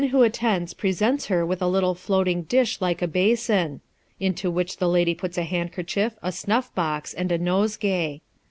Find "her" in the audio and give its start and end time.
1.27-1.45